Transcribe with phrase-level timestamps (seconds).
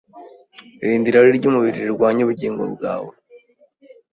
[0.81, 3.13] Irinde irari ry’umubiri rirwanya ubugingo bwawe.